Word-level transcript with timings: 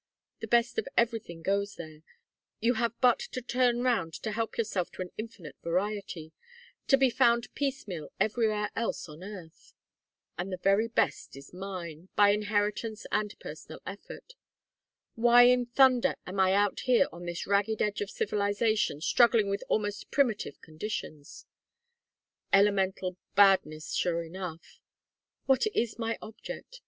The 0.39 0.47
best 0.47 0.79
of 0.79 0.87
everything 0.97 1.43
goes 1.43 1.75
there, 1.75 2.01
you 2.59 2.73
have 2.73 2.99
but 3.01 3.19
to 3.19 3.39
turn 3.39 3.83
round 3.83 4.15
to 4.23 4.31
help 4.31 4.57
yourself 4.57 4.91
to 4.93 5.03
an 5.03 5.11
infinite 5.15 5.57
variety 5.61 6.31
to 6.87 6.97
be 6.97 7.11
found 7.11 7.53
piecemeal 7.53 8.11
everywhere 8.19 8.71
else 8.75 9.07
on 9.07 9.23
earth. 9.23 9.75
And 10.39 10.51
the 10.51 10.57
very 10.57 10.87
best 10.87 11.35
is 11.37 11.53
mine, 11.53 12.09
by 12.15 12.29
inheritance 12.29 13.05
and 13.11 13.39
personal 13.39 13.79
effort. 13.85 14.33
Why 15.13 15.43
in 15.43 15.67
thunder 15.67 16.15
am 16.25 16.39
I 16.39 16.53
out 16.53 16.79
here 16.79 17.05
on 17.13 17.25
this 17.27 17.45
ragged 17.45 17.79
edge 17.79 18.01
of 18.01 18.09
civilization 18.09 19.01
struggling 19.01 19.49
with 19.51 19.63
almost 19.69 20.09
primitive 20.09 20.59
conditions? 20.63 21.45
elemental 22.51 23.17
badness, 23.35 23.93
sure 23.93 24.23
enough! 24.23 24.79
What 25.45 25.67
is 25.75 25.99
my 25.99 26.17
object? 26.23 26.79